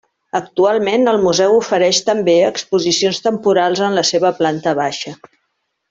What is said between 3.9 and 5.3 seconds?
la seva planta baixa.